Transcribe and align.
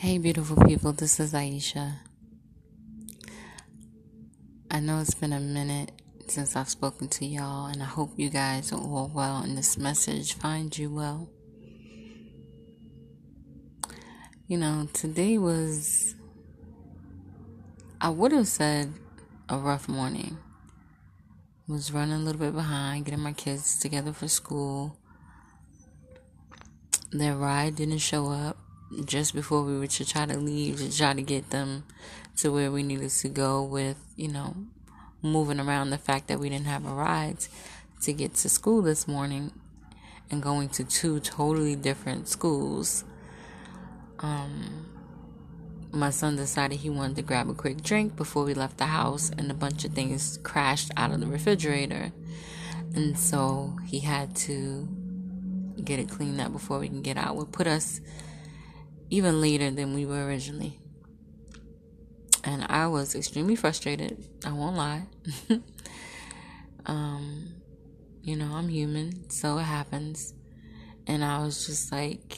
Hey, 0.00 0.18
beautiful 0.18 0.64
people, 0.64 0.92
this 0.92 1.18
is 1.18 1.34
Aisha. 1.34 1.96
I 4.70 4.78
know 4.78 5.00
it's 5.00 5.14
been 5.14 5.32
a 5.32 5.40
minute 5.40 5.90
since 6.28 6.54
I've 6.54 6.68
spoken 6.68 7.08
to 7.08 7.26
y'all, 7.26 7.66
and 7.66 7.82
I 7.82 7.86
hope 7.86 8.12
you 8.16 8.30
guys 8.30 8.70
are 8.70 8.78
all 8.78 9.10
well 9.12 9.38
and 9.38 9.58
this 9.58 9.76
message 9.76 10.34
finds 10.34 10.78
you 10.78 10.88
well. 10.88 11.28
You 14.46 14.58
know, 14.58 14.88
today 14.92 15.36
was, 15.36 16.14
I 18.00 18.10
would 18.10 18.30
have 18.30 18.46
said, 18.46 18.92
a 19.48 19.58
rough 19.58 19.88
morning. 19.88 20.38
Was 21.66 21.92
running 21.92 22.14
a 22.14 22.18
little 22.18 22.40
bit 22.40 22.54
behind, 22.54 23.04
getting 23.04 23.18
my 23.18 23.32
kids 23.32 23.80
together 23.80 24.12
for 24.12 24.28
school. 24.28 24.96
Their 27.10 27.34
ride 27.34 27.74
didn't 27.74 27.98
show 27.98 28.30
up 28.30 28.58
just 29.04 29.34
before 29.34 29.62
we 29.62 29.78
were 29.78 29.86
to 29.86 30.04
try 30.04 30.26
to 30.26 30.38
leave 30.38 30.78
to 30.78 30.96
try 30.96 31.12
to 31.12 31.22
get 31.22 31.50
them 31.50 31.84
to 32.36 32.50
where 32.50 32.70
we 32.70 32.82
needed 32.82 33.10
to 33.10 33.28
go 33.28 33.62
with, 33.62 33.96
you 34.16 34.28
know, 34.28 34.54
moving 35.22 35.60
around 35.60 35.90
the 35.90 35.98
fact 35.98 36.28
that 36.28 36.38
we 36.38 36.48
didn't 36.48 36.66
have 36.66 36.86
a 36.86 36.92
ride 36.92 37.38
to 38.02 38.12
get 38.12 38.34
to 38.34 38.48
school 38.48 38.80
this 38.82 39.08
morning 39.08 39.52
and 40.30 40.42
going 40.42 40.68
to 40.68 40.84
two 40.84 41.20
totally 41.20 41.74
different 41.74 42.28
schools. 42.28 43.04
Um, 44.20 44.86
my 45.90 46.10
son 46.10 46.36
decided 46.36 46.78
he 46.78 46.90
wanted 46.90 47.16
to 47.16 47.22
grab 47.22 47.48
a 47.48 47.54
quick 47.54 47.82
drink 47.82 48.14
before 48.14 48.44
we 48.44 48.54
left 48.54 48.78
the 48.78 48.86
house, 48.86 49.30
and 49.36 49.50
a 49.50 49.54
bunch 49.54 49.84
of 49.84 49.92
things 49.92 50.38
crashed 50.42 50.90
out 50.96 51.12
of 51.12 51.20
the 51.20 51.26
refrigerator. 51.26 52.12
And 52.94 53.18
so 53.18 53.76
he 53.86 54.00
had 54.00 54.36
to 54.36 54.88
get 55.82 55.98
it 55.98 56.08
cleaned 56.08 56.40
up 56.40 56.52
before 56.52 56.78
we 56.78 56.88
can 56.88 57.02
get 57.02 57.16
out. 57.16 57.36
Would 57.36 57.52
put 57.52 57.66
us 57.66 58.00
even 59.10 59.40
later 59.40 59.70
than 59.70 59.94
we 59.94 60.06
were 60.06 60.26
originally. 60.26 60.78
And 62.44 62.66
I 62.68 62.86
was 62.86 63.14
extremely 63.14 63.56
frustrated. 63.56 64.24
I 64.44 64.52
won't 64.52 64.76
lie. 64.76 65.06
um, 66.86 67.54
you 68.22 68.36
know, 68.36 68.52
I'm 68.54 68.68
human, 68.68 69.30
so 69.30 69.58
it 69.58 69.64
happens. 69.64 70.34
And 71.06 71.24
I 71.24 71.44
was 71.44 71.66
just 71.66 71.90
like, 71.90 72.36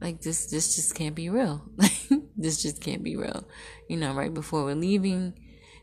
like 0.00 0.20
this, 0.20 0.46
this 0.46 0.76
just 0.76 0.94
can't 0.94 1.14
be 1.14 1.30
real. 1.30 1.64
this 2.36 2.62
just 2.62 2.80
can't 2.80 3.02
be 3.02 3.16
real. 3.16 3.44
You 3.88 3.96
know, 3.96 4.14
right 4.14 4.32
before 4.32 4.64
we're 4.64 4.74
leaving, 4.74 5.34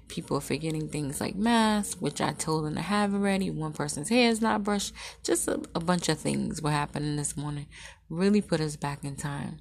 people 0.07 0.37
are 0.37 0.41
forgetting 0.41 0.89
things 0.89 1.19
like 1.19 1.35
masks, 1.35 1.99
which 1.99 2.21
I 2.21 2.33
told 2.33 2.65
them 2.65 2.75
to 2.75 2.81
have 2.81 3.13
already. 3.13 3.49
One 3.49 3.73
person's 3.73 4.09
hair 4.09 4.29
is 4.29 4.41
not 4.41 4.63
brushed. 4.63 4.93
Just 5.23 5.47
a, 5.47 5.61
a 5.73 5.79
bunch 5.79 6.09
of 6.09 6.19
things 6.19 6.61
were 6.61 6.71
happening 6.71 7.15
this 7.15 7.35
morning. 7.35 7.67
Really 8.09 8.41
put 8.41 8.61
us 8.61 8.75
back 8.75 9.03
in 9.03 9.15
time. 9.15 9.59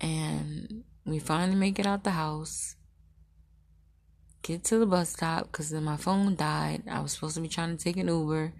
And 0.00 0.84
we 1.04 1.18
finally 1.18 1.56
make 1.56 1.78
it 1.78 1.86
out 1.86 2.04
the 2.04 2.10
house. 2.10 2.76
Get 4.42 4.64
to 4.64 4.78
the 4.78 4.86
bus 4.86 5.10
stop 5.10 5.44
because 5.44 5.70
then 5.70 5.84
my 5.84 5.96
phone 5.96 6.34
died. 6.34 6.84
I 6.90 7.00
was 7.00 7.12
supposed 7.12 7.34
to 7.34 7.40
be 7.40 7.48
trying 7.48 7.76
to 7.76 7.82
take 7.82 7.98
an 7.98 8.08
Uber, 8.08 8.52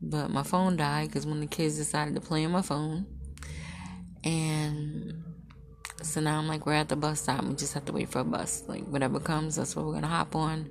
but 0.00 0.30
my 0.30 0.42
phone 0.42 0.76
died 0.76 1.08
because 1.08 1.26
when 1.26 1.40
the 1.40 1.46
kids 1.46 1.76
decided 1.76 2.14
to 2.14 2.20
play 2.20 2.44
on 2.44 2.50
my 2.50 2.62
phone. 2.62 3.06
And 4.24 5.22
so 6.02 6.20
now 6.20 6.38
I'm 6.38 6.48
like, 6.48 6.66
we're 6.66 6.72
at 6.72 6.88
the 6.88 6.96
bus 6.96 7.20
stop. 7.20 7.44
We 7.44 7.54
just 7.54 7.74
have 7.74 7.84
to 7.84 7.92
wait 7.92 8.08
for 8.08 8.20
a 8.20 8.24
bus. 8.24 8.64
Like, 8.66 8.84
whatever 8.86 9.20
comes, 9.20 9.56
that's 9.56 9.76
what 9.76 9.84
we're 9.84 9.92
going 9.92 10.02
to 10.02 10.08
hop 10.08 10.34
on. 10.34 10.68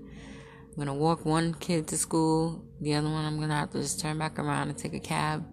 I'm 0.69 0.75
going 0.75 0.87
to 0.87 0.93
walk 0.93 1.25
one 1.25 1.53
kid 1.53 1.87
to 1.89 1.97
school. 1.97 2.65
The 2.81 2.95
other 2.95 3.09
one, 3.09 3.25
I'm 3.25 3.37
going 3.37 3.49
to 3.49 3.55
have 3.55 3.71
to 3.71 3.81
just 3.81 4.01
turn 4.01 4.17
back 4.17 4.37
around 4.37 4.69
and 4.69 4.77
take 4.77 4.93
a 4.93 4.99
cab 4.99 5.45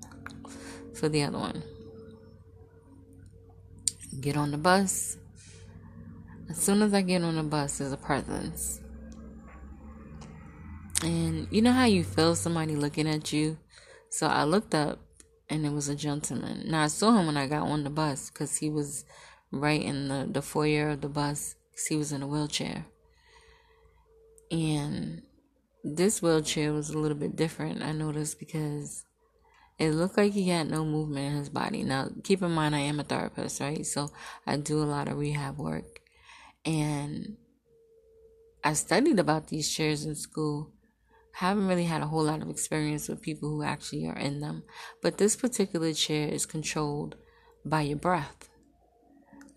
for 0.94 1.08
the 1.08 1.22
other 1.22 1.38
one 1.38 1.62
get 4.18 4.36
on 4.36 4.50
the 4.50 4.58
bus. 4.58 5.16
As 6.50 6.58
soon 6.58 6.82
as 6.82 6.94
I 6.94 7.02
get 7.02 7.22
on 7.22 7.36
the 7.36 7.42
bus, 7.42 7.78
there's 7.78 7.92
a 7.92 7.96
presence. 7.96 8.80
And 11.02 11.46
you 11.50 11.62
know 11.62 11.72
how 11.72 11.84
you 11.84 12.02
feel 12.02 12.34
somebody 12.34 12.74
looking 12.74 13.08
at 13.08 13.32
you? 13.32 13.58
So 14.10 14.26
I 14.26 14.44
looked 14.44 14.74
up 14.74 14.98
and 15.48 15.64
it 15.64 15.72
was 15.72 15.88
a 15.88 15.94
gentleman. 15.94 16.64
Now 16.66 16.84
I 16.84 16.88
saw 16.88 17.12
him 17.12 17.26
when 17.26 17.36
I 17.36 17.46
got 17.46 17.66
on 17.66 17.84
the 17.84 17.90
bus 17.90 18.30
because 18.30 18.56
he 18.56 18.70
was 18.70 19.04
right 19.52 19.82
in 19.82 20.08
the, 20.08 20.28
the 20.30 20.42
foyer 20.42 20.90
of 20.90 21.00
the 21.00 21.08
bus 21.08 21.54
because 21.70 21.86
he 21.86 21.96
was 21.96 22.12
in 22.12 22.22
a 22.22 22.26
wheelchair. 22.26 22.86
And 24.50 25.22
this 25.84 26.22
wheelchair 26.22 26.72
was 26.72 26.90
a 26.90 26.98
little 26.98 27.16
bit 27.16 27.36
different, 27.36 27.82
I 27.82 27.92
noticed, 27.92 28.38
because 28.38 29.04
it 29.78 29.92
looked 29.92 30.16
like 30.16 30.32
he 30.32 30.48
had 30.48 30.68
no 30.68 30.84
movement 30.84 31.32
in 31.32 31.38
his 31.38 31.48
body. 31.48 31.84
Now, 31.84 32.08
keep 32.24 32.42
in 32.42 32.50
mind, 32.50 32.74
I 32.74 32.80
am 32.80 32.98
a 32.98 33.04
therapist, 33.04 33.60
right? 33.60 33.86
So 33.86 34.10
I 34.44 34.56
do 34.56 34.82
a 34.82 34.84
lot 34.84 35.06
of 35.06 35.16
rehab 35.16 35.56
work. 35.56 36.00
And 36.64 37.36
I 38.64 38.72
studied 38.72 39.20
about 39.20 39.46
these 39.46 39.72
chairs 39.72 40.04
in 40.04 40.16
school. 40.16 40.72
Haven't 41.34 41.68
really 41.68 41.84
had 41.84 42.02
a 42.02 42.08
whole 42.08 42.24
lot 42.24 42.42
of 42.42 42.50
experience 42.50 43.08
with 43.08 43.22
people 43.22 43.48
who 43.48 43.62
actually 43.62 44.08
are 44.08 44.18
in 44.18 44.40
them. 44.40 44.64
But 45.00 45.18
this 45.18 45.36
particular 45.36 45.92
chair 45.92 46.28
is 46.28 46.44
controlled 46.44 47.14
by 47.64 47.82
your 47.82 47.98
breath. 47.98 48.48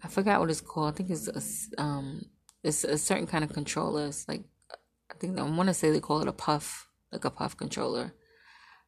I 0.04 0.08
forgot 0.08 0.40
what 0.40 0.52
it's 0.52 0.62
called. 0.62 0.94
I 0.94 0.98
think 0.98 1.10
it's 1.10 1.28
a, 1.28 1.82
um, 1.82 2.26
it's 2.64 2.84
a 2.84 3.00
certain 3.00 3.26
kind 3.26 3.44
of 3.44 3.54
controller. 3.54 4.06
It's 4.06 4.28
like, 4.28 4.44
I 5.10 5.16
think 5.16 5.40
I 5.40 5.44
want 5.44 5.68
to 5.70 5.74
say 5.74 5.90
they 5.90 6.00
call 6.00 6.22
it 6.22 6.28
a 6.28 6.32
puff, 6.32 6.88
like 7.12 7.26
a 7.26 7.32
puff 7.32 7.58
controller 7.58 8.14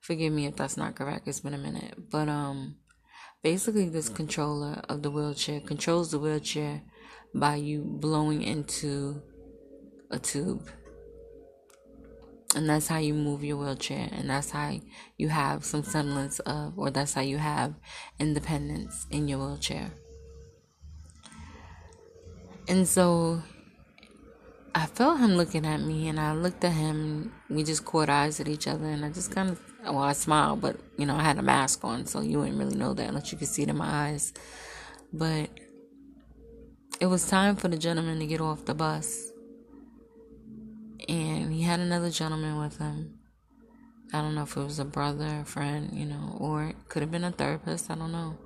Forgive 0.03 0.33
me 0.33 0.45
if 0.45 0.55
that's 0.55 0.77
not 0.77 0.95
correct. 0.95 1.27
It's 1.27 1.39
been 1.39 1.53
a 1.53 1.57
minute. 1.57 1.95
But 2.11 2.29
um 2.29 2.75
basically 3.41 3.89
this 3.89 4.09
controller 4.09 4.81
of 4.89 5.01
the 5.01 5.09
wheelchair 5.09 5.61
controls 5.61 6.11
the 6.11 6.19
wheelchair 6.19 6.81
by 7.33 7.55
you 7.55 7.81
blowing 7.83 8.41
into 8.41 9.21
a 10.11 10.19
tube. 10.19 10.69
And 12.55 12.69
that's 12.69 12.87
how 12.87 12.99
you 12.99 13.13
move 13.13 13.43
your 13.43 13.57
wheelchair 13.57 14.09
and 14.11 14.29
that's 14.29 14.51
how 14.51 14.79
you 15.17 15.29
have 15.29 15.65
some 15.65 15.83
semblance 15.83 16.39
of 16.39 16.77
or 16.77 16.91
that's 16.91 17.13
how 17.13 17.21
you 17.21 17.37
have 17.37 17.73
independence 18.19 19.07
in 19.09 19.27
your 19.27 19.39
wheelchair. 19.39 19.91
And 22.67 22.87
so 22.87 23.41
I 24.75 24.85
felt 24.87 25.19
him 25.19 25.35
looking 25.35 25.65
at 25.65 25.81
me, 25.81 26.07
and 26.07 26.19
I 26.19 26.33
looked 26.33 26.63
at 26.63 26.71
him. 26.71 27.31
We 27.49 27.63
just 27.63 27.85
caught 27.85 28.09
eyes 28.09 28.39
at 28.39 28.47
each 28.47 28.67
other, 28.67 28.85
and 28.85 29.05
I 29.05 29.09
just 29.09 29.31
kind 29.31 29.49
of, 29.49 29.59
well, 29.83 29.99
I 29.99 30.13
smiled, 30.13 30.61
but 30.61 30.77
you 30.97 31.05
know, 31.05 31.15
I 31.15 31.23
had 31.23 31.37
a 31.37 31.41
mask 31.41 31.83
on, 31.83 32.05
so 32.05 32.21
you 32.21 32.39
wouldn't 32.39 32.57
really 32.57 32.75
know 32.75 32.93
that 32.93 33.09
unless 33.09 33.31
you 33.31 33.37
could 33.37 33.47
see 33.47 33.63
it 33.63 33.69
in 33.69 33.77
my 33.77 34.09
eyes. 34.09 34.33
But 35.11 35.49
it 36.99 37.07
was 37.07 37.27
time 37.27 37.55
for 37.55 37.67
the 37.67 37.77
gentleman 37.77 38.19
to 38.19 38.25
get 38.25 38.41
off 38.41 38.65
the 38.65 38.73
bus, 38.73 39.31
and 41.07 41.53
he 41.53 41.61
had 41.61 41.79
another 41.79 42.09
gentleman 42.09 42.59
with 42.59 42.77
him. 42.77 43.19
I 44.13 44.21
don't 44.21 44.35
know 44.35 44.43
if 44.43 44.55
it 44.55 44.63
was 44.63 44.79
a 44.79 44.85
brother, 44.85 45.39
a 45.41 45.45
friend, 45.45 45.89
you 45.93 46.05
know, 46.05 46.37
or 46.39 46.65
it 46.65 46.75
could 46.87 47.01
have 47.01 47.11
been 47.11 47.23
a 47.23 47.31
therapist. 47.31 47.89
I 47.89 47.95
don't 47.95 48.11
know. 48.11 48.37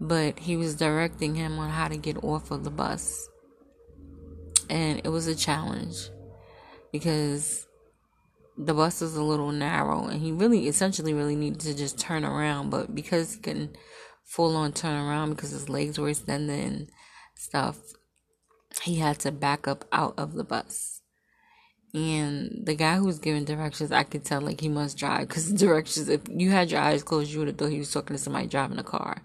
But 0.00 0.38
he 0.38 0.56
was 0.56 0.76
directing 0.76 1.34
him 1.34 1.58
on 1.58 1.70
how 1.70 1.88
to 1.88 1.96
get 1.96 2.22
off 2.22 2.50
of 2.50 2.62
the 2.62 2.70
bus 2.70 3.28
and 4.70 5.00
it 5.04 5.08
was 5.08 5.26
a 5.26 5.34
challenge 5.34 6.10
because 6.92 7.66
the 8.56 8.74
bus 8.74 9.00
was 9.00 9.16
a 9.16 9.22
little 9.22 9.52
narrow 9.52 10.06
and 10.06 10.20
he 10.20 10.30
really 10.30 10.68
essentially 10.68 11.12
really 11.12 11.36
needed 11.36 11.60
to 11.60 11.74
just 11.74 11.98
turn 11.98 12.24
around 12.24 12.70
but 12.70 12.94
because 12.94 13.34
he 13.34 13.40
couldn't 13.40 13.76
full 14.24 14.56
on 14.56 14.72
turn 14.72 14.94
around 14.94 15.30
because 15.30 15.50
his 15.50 15.68
legs 15.68 15.98
were 15.98 16.08
extended 16.08 16.58
and 16.58 16.90
stuff 17.34 17.78
he 18.82 18.96
had 18.96 19.18
to 19.20 19.30
back 19.30 19.68
up 19.68 19.84
out 19.92 20.14
of 20.18 20.34
the 20.34 20.42
bus. 20.42 21.00
And 21.92 22.62
the 22.64 22.74
guy 22.74 22.96
who 22.96 23.04
was 23.04 23.20
giving 23.20 23.44
directions 23.44 23.92
i 23.92 24.02
could 24.02 24.24
tell 24.24 24.40
like 24.40 24.60
he 24.60 24.68
must 24.68 24.98
drive 24.98 25.28
because 25.28 25.52
directions 25.52 26.08
if 26.08 26.22
you 26.28 26.50
had 26.50 26.70
your 26.70 26.80
eyes 26.80 27.04
closed 27.04 27.32
you 27.32 27.38
would 27.38 27.48
have 27.48 27.56
thought 27.56 27.70
he 27.70 27.78
was 27.78 27.92
talking 27.92 28.16
to 28.16 28.22
somebody 28.22 28.48
driving 28.48 28.78
a 28.78 28.84
car. 28.84 29.22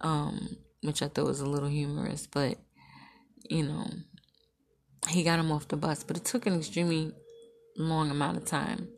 Um 0.00 0.56
which 0.82 1.02
i 1.02 1.08
thought 1.08 1.26
was 1.26 1.40
a 1.40 1.46
little 1.46 1.68
humorous 1.68 2.26
but 2.26 2.58
you 3.48 3.62
know 3.62 3.86
he 5.08 5.22
got 5.22 5.38
him 5.38 5.52
off 5.52 5.68
the 5.68 5.76
bus, 5.76 6.02
but 6.02 6.16
it 6.16 6.24
took 6.24 6.46
an 6.46 6.54
extremely 6.54 7.12
long 7.76 8.10
amount 8.10 8.36
of 8.36 8.44
time. 8.44 8.88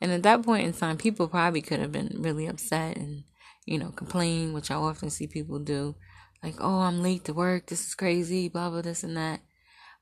And 0.00 0.12
at 0.12 0.22
that 0.22 0.42
point 0.42 0.66
in 0.66 0.72
time, 0.72 0.96
people 0.96 1.28
probably 1.28 1.60
could 1.60 1.80
have 1.80 1.92
been 1.92 2.16
really 2.18 2.46
upset 2.46 2.96
and, 2.96 3.24
you 3.66 3.78
know, 3.78 3.90
complain, 3.90 4.52
which 4.52 4.70
I 4.70 4.76
often 4.76 5.10
see 5.10 5.26
people 5.26 5.58
do. 5.58 5.94
Like, 6.42 6.56
oh, 6.60 6.80
I'm 6.80 7.02
late 7.02 7.24
to 7.24 7.34
work. 7.34 7.66
This 7.66 7.86
is 7.86 7.94
crazy, 7.94 8.48
blah, 8.48 8.70
blah, 8.70 8.82
this 8.82 9.04
and 9.04 9.16
that. 9.16 9.40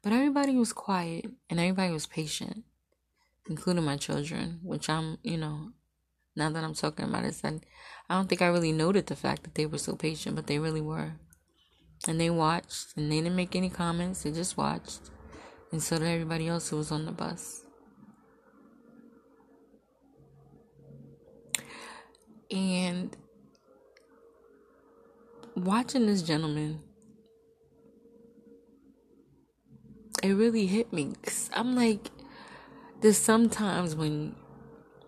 But 0.02 0.12
everybody 0.12 0.56
was 0.56 0.72
quiet 0.72 1.26
and 1.50 1.58
everybody 1.58 1.92
was 1.92 2.06
patient, 2.06 2.64
including 3.48 3.84
my 3.84 3.96
children, 3.96 4.60
which 4.62 4.88
I'm, 4.88 5.18
you 5.24 5.36
know, 5.36 5.72
now 6.36 6.50
that 6.50 6.62
I'm 6.62 6.74
talking 6.74 7.06
about 7.06 7.24
it, 7.24 7.34
I, 7.42 7.60
I 8.08 8.14
don't 8.14 8.28
think 8.28 8.40
I 8.40 8.46
really 8.46 8.72
noted 8.72 9.06
the 9.06 9.16
fact 9.16 9.42
that 9.42 9.56
they 9.56 9.66
were 9.66 9.78
so 9.78 9.96
patient, 9.96 10.36
but 10.36 10.46
they 10.46 10.60
really 10.60 10.80
were. 10.80 11.14
And 12.06 12.20
they 12.20 12.30
watched 12.30 12.96
and 12.96 13.10
they 13.10 13.16
didn't 13.16 13.34
make 13.34 13.56
any 13.56 13.70
comments, 13.70 14.22
they 14.22 14.30
just 14.30 14.56
watched 14.56 15.10
and 15.70 15.82
so 15.82 15.98
did 15.98 16.08
everybody 16.08 16.48
else 16.48 16.70
who 16.70 16.76
was 16.76 16.90
on 16.90 17.04
the 17.04 17.12
bus. 17.12 17.62
And 22.50 23.16
watching 25.54 26.06
this 26.06 26.22
gentleman, 26.22 26.80
it 30.22 30.32
really 30.32 30.66
hit 30.66 30.92
me. 30.92 31.12
Cause 31.22 31.50
I'm 31.54 31.74
like, 31.76 32.10
there's 33.00 33.18
sometimes 33.18 33.94
when 33.94 34.34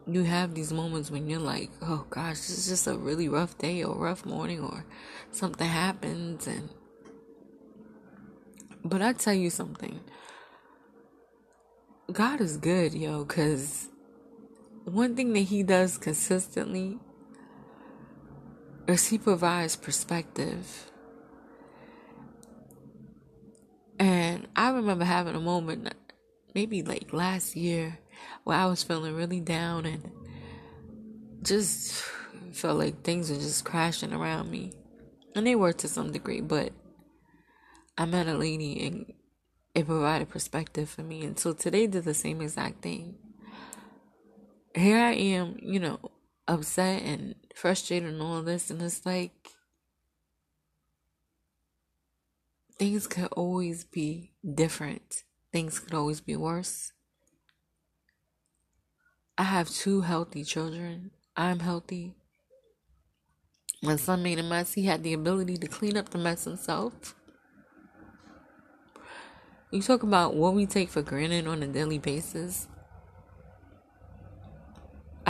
you 0.06 0.25
have 0.25 0.54
these 0.54 0.72
moments 0.72 1.10
when 1.10 1.28
you're 1.28 1.38
like, 1.38 1.70
oh 1.82 2.04
gosh, 2.10 2.37
this 2.37 2.58
is 2.58 2.69
just 2.69 2.87
a 2.87 2.96
really 2.96 3.28
rough 3.28 3.56
day 3.58 3.82
or 3.84 3.96
rough 3.96 4.25
morning 4.26 4.60
or 4.60 4.84
something 5.31 5.69
happens 5.69 6.46
and 6.46 6.69
but 8.82 9.02
I 9.02 9.12
tell 9.12 9.34
you 9.34 9.50
something. 9.50 10.00
God 12.10 12.40
is 12.40 12.56
good, 12.56 12.94
yo, 12.94 13.25
cuz 13.25 13.88
one 14.84 15.14
thing 15.14 15.32
that 15.34 15.40
he 15.40 15.62
does 15.62 15.98
consistently 15.98 16.98
he 18.87 19.19
provides 19.19 19.77
perspective. 19.77 20.91
And 23.99 24.49
I 24.56 24.71
remember 24.71 25.05
having 25.05 25.35
a 25.35 25.41
moment 25.41 25.94
maybe 26.55 26.82
like 26.82 27.12
last 27.12 27.56
year 27.56 27.99
where 28.44 28.56
I 28.56 28.67
was 28.67 28.82
feeling 28.82 29.15
really 29.15 29.41
down 29.41 29.87
and 29.87 30.11
just 31.43 32.03
felt 32.53 32.79
like 32.79 33.03
things 33.03 33.31
were 33.31 33.37
just 33.37 33.65
crashing 33.65 34.12
around 34.12 34.50
me. 34.50 34.73
And 35.35 35.47
they 35.47 35.55
were 35.55 35.73
to 35.75 35.88
some 35.88 36.12
degree, 36.12 36.41
but 36.41 36.73
I 37.97 38.05
met 38.05 38.27
a 38.27 38.35
lady 38.35 38.85
and 38.87 39.12
it 39.75 39.87
provided 39.87 40.29
perspective 40.29 40.88
for 40.88 41.03
me. 41.03 41.25
And 41.25 41.38
so 41.38 41.53
today 41.53 41.87
did 41.87 42.05
the 42.05 42.15
same 42.15 42.41
exact 42.41 42.82
thing. 42.82 43.17
Here 44.75 44.99
I 44.99 45.12
am, 45.12 45.56
you 45.61 45.79
know, 45.79 45.99
upset 46.49 47.03
and 47.03 47.35
frustrated 47.60 48.08
and 48.08 48.22
all 48.22 48.40
this, 48.40 48.70
and 48.70 48.80
it's 48.80 49.04
like 49.04 49.50
things 52.78 53.06
could 53.06 53.28
always 53.32 53.84
be 53.84 54.32
different. 54.54 55.24
Things 55.52 55.78
could 55.78 55.92
always 55.92 56.22
be 56.22 56.36
worse. 56.36 56.92
I 59.36 59.42
have 59.42 59.68
two 59.68 60.00
healthy 60.00 60.42
children. 60.42 61.10
I'm 61.36 61.60
healthy. 61.60 62.14
My 63.82 63.96
son 63.96 64.22
made 64.22 64.38
a 64.38 64.42
mess. 64.42 64.72
He 64.72 64.86
had 64.86 65.02
the 65.02 65.12
ability 65.12 65.58
to 65.58 65.66
clean 65.66 65.98
up 65.98 66.08
the 66.08 66.18
mess 66.18 66.44
himself. 66.44 67.14
You 69.70 69.82
talk 69.82 70.02
about 70.02 70.34
what 70.34 70.54
we 70.54 70.64
take 70.64 70.88
for 70.88 71.02
granted 71.02 71.46
on 71.46 71.62
a 71.62 71.66
daily 71.66 71.98
basis. 71.98 72.68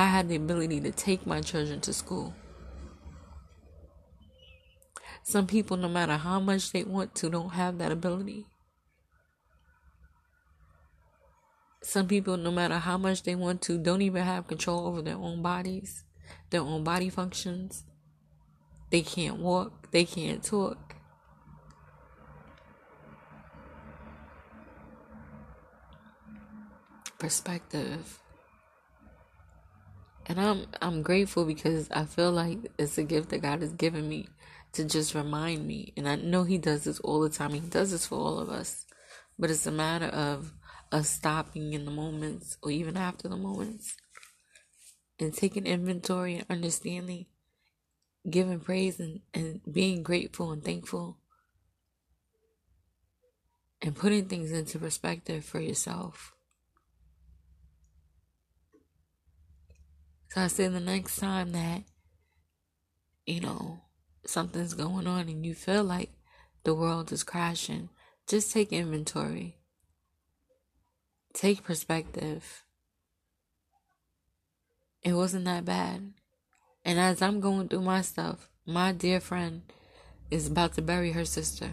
I 0.00 0.06
had 0.06 0.30
the 0.30 0.36
ability 0.36 0.80
to 0.80 0.92
take 0.92 1.26
my 1.26 1.42
children 1.42 1.82
to 1.82 1.92
school. 1.92 2.32
Some 5.22 5.46
people, 5.46 5.76
no 5.76 5.90
matter 5.90 6.16
how 6.16 6.40
much 6.40 6.72
they 6.72 6.84
want 6.84 7.14
to, 7.16 7.28
don't 7.28 7.50
have 7.50 7.76
that 7.76 7.92
ability. 7.92 8.46
Some 11.82 12.08
people, 12.08 12.38
no 12.38 12.50
matter 12.50 12.78
how 12.78 12.96
much 12.96 13.24
they 13.24 13.34
want 13.34 13.60
to, 13.60 13.76
don't 13.76 14.00
even 14.00 14.22
have 14.22 14.46
control 14.46 14.86
over 14.86 15.02
their 15.02 15.16
own 15.16 15.42
bodies, 15.42 16.04
their 16.48 16.62
own 16.62 16.82
body 16.82 17.10
functions. 17.10 17.84
They 18.88 19.02
can't 19.02 19.38
walk, 19.38 19.90
they 19.90 20.06
can't 20.06 20.42
talk. 20.42 20.94
Perspective. 27.18 28.18
And 30.30 30.40
I'm 30.40 30.66
I'm 30.80 31.02
grateful 31.02 31.44
because 31.44 31.90
I 31.90 32.04
feel 32.04 32.30
like 32.30 32.58
it's 32.78 32.96
a 32.98 33.02
gift 33.02 33.30
that 33.30 33.42
God 33.42 33.62
has 33.62 33.72
given 33.72 34.08
me 34.08 34.28
to 34.74 34.84
just 34.84 35.12
remind 35.12 35.66
me. 35.66 35.92
And 35.96 36.08
I 36.08 36.14
know 36.14 36.44
he 36.44 36.56
does 36.56 36.84
this 36.84 37.00
all 37.00 37.18
the 37.18 37.28
time. 37.28 37.50
He 37.50 37.58
does 37.58 37.90
this 37.90 38.06
for 38.06 38.14
all 38.14 38.38
of 38.38 38.48
us. 38.48 38.86
But 39.40 39.50
it's 39.50 39.66
a 39.66 39.72
matter 39.72 40.06
of 40.06 40.52
us 40.92 41.10
stopping 41.10 41.72
in 41.72 41.84
the 41.84 41.90
moments 41.90 42.56
or 42.62 42.70
even 42.70 42.96
after 42.96 43.26
the 43.26 43.36
moments 43.36 43.96
and 45.18 45.34
taking 45.34 45.66
inventory 45.66 46.36
and 46.36 46.46
understanding, 46.48 47.26
giving 48.30 48.60
praise 48.60 49.00
and, 49.00 49.22
and 49.34 49.60
being 49.72 50.04
grateful 50.04 50.52
and 50.52 50.64
thankful 50.64 51.18
and 53.82 53.96
putting 53.96 54.26
things 54.26 54.52
into 54.52 54.78
perspective 54.78 55.44
for 55.44 55.58
yourself. 55.58 56.36
So 60.30 60.40
I 60.42 60.46
say 60.46 60.68
the 60.68 60.80
next 60.80 61.18
time 61.18 61.52
that, 61.52 61.82
you 63.26 63.40
know, 63.40 63.80
something's 64.24 64.74
going 64.74 65.06
on 65.06 65.28
and 65.28 65.44
you 65.44 65.54
feel 65.54 65.84
like 65.84 66.10
the 66.64 66.74
world 66.74 67.10
is 67.12 67.24
crashing, 67.24 67.88
just 68.26 68.52
take 68.52 68.72
inventory 68.72 69.60
take 71.32 71.64
perspective. 71.64 72.64
It 75.02 75.14
wasn't 75.14 75.44
that 75.46 75.64
bad. 75.64 76.12
And 76.84 76.98
as 76.98 77.22
I'm 77.22 77.40
going 77.40 77.68
through 77.68 77.82
my 77.82 78.02
stuff, 78.02 78.48
my 78.66 78.92
dear 78.92 79.20
friend 79.20 79.62
is 80.30 80.46
about 80.46 80.74
to 80.74 80.82
bury 80.82 81.12
her 81.12 81.24
sister. 81.24 81.70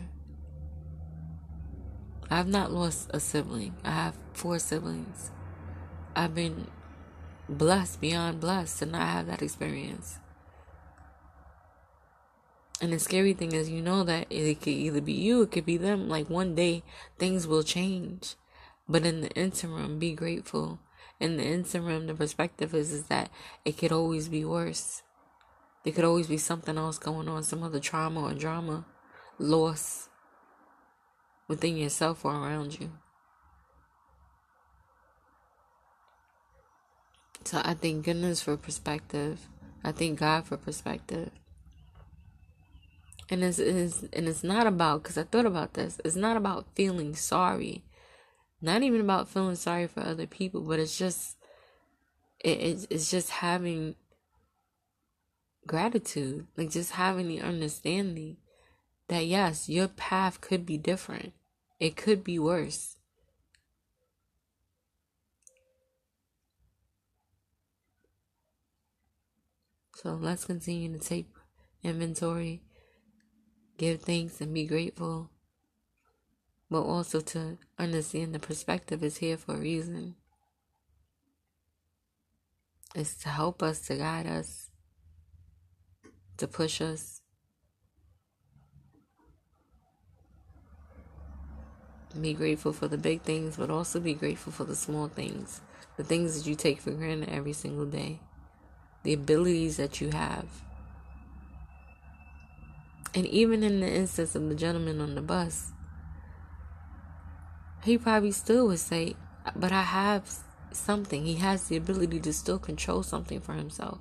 I've 2.29 2.47
not 2.47 2.71
lost 2.71 3.09
a 3.13 3.19
sibling. 3.19 3.75
I 3.83 3.91
have 3.91 4.17
four 4.33 4.59
siblings. 4.59 5.31
I've 6.15 6.35
been 6.35 6.67
blessed 7.49 8.01
beyond 8.01 8.39
blessed 8.39 8.79
to 8.79 8.85
not 8.85 9.07
have 9.07 9.27
that 9.27 9.41
experience. 9.41 10.19
And 12.79 12.93
the 12.93 12.99
scary 12.99 13.33
thing 13.33 13.53
is, 13.53 13.69
you 13.69 13.81
know 13.81 14.03
that 14.03 14.27
it 14.29 14.59
could 14.59 14.69
either 14.69 15.01
be 15.01 15.13
you, 15.13 15.41
it 15.41 15.51
could 15.51 15.65
be 15.65 15.77
them. 15.77 16.07
Like 16.07 16.29
one 16.29 16.53
day, 16.53 16.83
things 17.17 17.47
will 17.47 17.63
change. 17.63 18.35
But 18.87 19.05
in 19.05 19.21
the 19.21 19.31
interim, 19.31 19.97
be 19.97 20.13
grateful. 20.13 20.79
In 21.19 21.37
the 21.37 21.43
interim, 21.43 22.05
the 22.05 22.13
perspective 22.13 22.75
is, 22.75 22.93
is 22.93 23.03
that 23.05 23.31
it 23.65 23.77
could 23.77 23.91
always 23.91 24.29
be 24.29 24.45
worse. 24.45 25.01
There 25.83 25.93
could 25.93 26.05
always 26.05 26.27
be 26.27 26.37
something 26.37 26.77
else 26.77 26.99
going 26.99 27.27
on, 27.27 27.43
some 27.43 27.63
other 27.63 27.79
trauma 27.79 28.21
or 28.21 28.33
drama, 28.33 28.85
loss 29.39 30.09
within 31.47 31.77
yourself 31.77 32.23
or 32.23 32.33
around 32.33 32.79
you. 32.79 32.91
So 37.47 37.61
I 37.63 37.73
thank 37.73 38.05
goodness 38.05 38.41
for 38.41 38.57
perspective. 38.57 39.47
I 39.83 39.91
thank 39.91 40.19
God 40.19 40.45
for 40.45 40.57
perspective. 40.57 41.31
And 43.29 43.43
it's, 43.43 43.59
it's 43.59 44.03
and 44.13 44.27
it's 44.27 44.43
not 44.43 44.67
about 44.67 45.03
because 45.03 45.17
I 45.17 45.23
thought 45.23 45.45
about 45.45 45.73
this. 45.73 45.99
It's 46.05 46.15
not 46.15 46.37
about 46.37 46.65
feeling 46.75 47.15
sorry 47.15 47.83
not 48.61 48.83
even 48.83 49.01
about 49.01 49.29
feeling 49.29 49.55
sorry 49.55 49.87
for 49.87 50.01
other 50.01 50.27
people, 50.27 50.61
but 50.61 50.79
it's 50.79 50.97
just 50.97 51.37
it, 52.39 52.59
it's, 52.59 52.87
it's 52.89 53.11
just 53.11 53.29
having 53.29 53.95
gratitude, 55.65 56.47
like 56.55 56.71
just 56.71 56.93
having 56.93 57.27
the 57.27 57.41
understanding 57.41 58.37
that 59.09 59.25
yes, 59.25 59.69
your 59.69 59.87
path 59.87 60.41
could 60.41 60.65
be 60.65 60.77
different. 60.77 61.33
It 61.79 61.95
could 61.95 62.23
be 62.23 62.39
worse. 62.39 62.96
So 69.97 70.13
let's 70.13 70.45
continue 70.45 70.91
to 70.93 70.99
take 70.99 71.27
inventory, 71.83 72.61
give 73.77 74.01
thanks, 74.01 74.41
and 74.41 74.53
be 74.53 74.65
grateful 74.65 75.31
but 76.69 76.81
also 76.81 77.21
to 77.21 77.57
understand 77.79 78.33
the 78.33 78.39
perspective 78.39 79.03
is 79.03 79.17
here 79.17 79.37
for 79.37 79.55
a 79.55 79.59
reason. 79.59 80.15
It's 82.95 83.15
to 83.19 83.29
help 83.29 83.63
us, 83.63 83.81
to 83.87 83.95
guide 83.95 84.27
us, 84.27 84.69
to 86.37 86.47
push 86.47 86.81
us. 86.81 87.21
Be 92.19 92.33
grateful 92.33 92.73
for 92.73 92.87
the 92.87 92.97
big 92.97 93.21
things, 93.21 93.57
but 93.57 93.69
also 93.69 93.99
be 93.99 94.13
grateful 94.13 94.51
for 94.51 94.63
the 94.63 94.75
small 94.75 95.07
things, 95.07 95.61
the 95.97 96.03
things 96.03 96.35
that 96.35 96.49
you 96.49 96.55
take 96.55 96.81
for 96.81 96.91
granted 96.91 97.29
every 97.29 97.53
single 97.53 97.85
day, 97.85 98.19
the 99.07 99.13
abilities 99.13 99.77
that 99.77 100.01
you 100.01 100.09
have. 100.09 100.43
And 103.15 103.25
even 103.27 103.63
in 103.63 103.79
the 103.79 103.87
instance 103.87 104.35
of 104.35 104.49
the 104.49 104.53
gentleman 104.53 104.99
on 104.99 105.15
the 105.15 105.21
bus, 105.21 105.71
he 107.85 107.97
probably 107.97 108.33
still 108.33 108.67
would 108.67 108.79
say, 108.79 109.15
but 109.55 109.71
I 109.71 109.83
have 109.83 110.29
something. 110.73 111.23
He 111.23 111.35
has 111.35 111.69
the 111.69 111.77
ability 111.77 112.19
to 112.19 112.33
still 112.33 112.59
control 112.59 113.01
something 113.01 113.39
for 113.39 113.53
himself. 113.53 113.99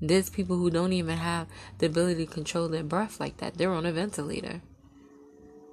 There's 0.00 0.30
people 0.30 0.56
who 0.56 0.70
don't 0.70 0.94
even 0.94 1.18
have 1.18 1.46
the 1.76 1.84
ability 1.84 2.24
to 2.24 2.32
control 2.32 2.66
their 2.68 2.84
breath 2.84 3.20
like 3.20 3.36
that. 3.36 3.58
They're 3.58 3.74
on 3.74 3.84
a 3.84 3.92
ventilator. 3.92 4.62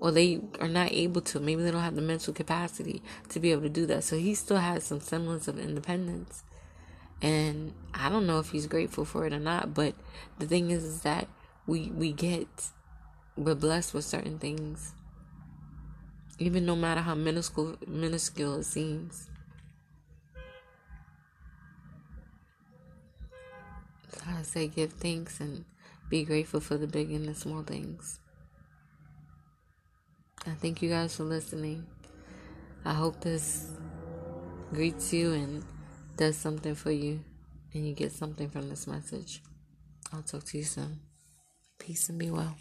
Or 0.01 0.12
they 0.12 0.42
are 0.60 0.68
not 0.68 0.92
able 0.92 1.22
to. 1.22 1.39
Maybe 1.39 1.63
they 1.63 1.72
don't 1.72 1.80
have 1.80 1.96
the 1.96 2.01
mental 2.01 2.34
capacity 2.34 3.01
to 3.30 3.39
be 3.39 3.54
able 3.54 3.62
to 3.62 3.70
do 3.70 3.86
that. 3.86 4.04
So 4.04 4.18
he 4.18 4.36
still 4.36 4.58
has 4.58 4.84
some 4.84 5.00
semblance 5.00 5.48
of 5.48 5.58
independence. 5.58 6.44
And 7.25 7.74
I 7.91 8.08
don't 8.10 8.27
know 8.27 8.38
if 8.38 8.51
he's 8.51 8.67
grateful 8.67 9.03
for 9.03 9.25
it 9.25 9.34
or 9.34 9.39
not. 9.39 9.74
But 9.74 9.96
the 10.38 10.46
thing 10.46 10.70
is, 10.70 10.84
is 10.84 11.01
that 11.01 11.27
we 11.65 11.89
we 11.89 12.13
get 12.13 12.48
we're 13.36 13.55
blessed 13.55 13.96
with 13.96 14.05
certain 14.05 14.38
things. 14.38 14.94
Even 16.38 16.67
no 16.67 16.75
matter 16.75 17.01
how 17.01 17.15
minuscule 17.15 17.77
minuscule 17.88 18.60
it 18.60 18.65
seems. 18.65 19.27
So 24.12 24.22
I 24.27 24.44
say 24.44 24.67
give 24.67 24.94
thanks 24.94 25.39
and 25.39 25.65
be 26.12 26.25
grateful 26.25 26.60
for 26.60 26.77
the 26.77 26.86
big 26.86 27.10
and 27.10 27.27
the 27.27 27.34
small 27.34 27.63
things. 27.63 28.20
I 30.46 30.51
thank 30.51 30.84
you 30.84 30.89
guys 30.89 31.15
for 31.15 31.24
listening. 31.24 31.88
I 32.86 32.94
hope 32.94 33.22
this 33.22 33.72
greets 34.72 35.12
you 35.12 35.34
and 35.34 35.65
does 36.18 36.38
something 36.38 36.76
for 36.76 36.92
you 36.92 37.20
and 37.74 37.88
you 37.88 37.94
get 37.94 38.12
something 38.12 38.50
from 38.50 38.70
this 38.70 38.88
message. 38.88 39.42
I'll 40.14 40.22
talk 40.22 40.44
to 40.46 40.58
you 40.58 40.64
soon. 40.64 41.00
Peace 41.78 42.10
and 42.10 42.18
be 42.18 42.32
well. 42.32 42.56